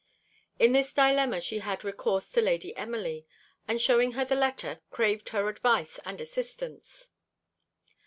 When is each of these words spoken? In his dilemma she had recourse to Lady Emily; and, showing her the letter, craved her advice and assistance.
In 0.57 0.73
his 0.73 0.91
dilemma 0.91 1.39
she 1.41 1.59
had 1.59 1.83
recourse 1.83 2.27
to 2.31 2.41
Lady 2.41 2.75
Emily; 2.75 3.27
and, 3.67 3.79
showing 3.79 4.13
her 4.13 4.25
the 4.25 4.33
letter, 4.33 4.81
craved 4.89 5.29
her 5.29 5.47
advice 5.47 5.99
and 6.03 6.19
assistance. 6.19 7.09